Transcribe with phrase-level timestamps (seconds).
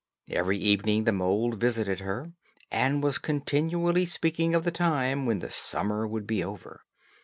[0.31, 2.31] Every evening the mole visited her,
[2.71, 6.81] and was continually speaking of the time when the summer would be over.